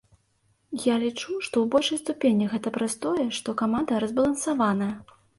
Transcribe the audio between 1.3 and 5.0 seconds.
што ў большай ступені гэта праз тое, што каманда разбалансаваная.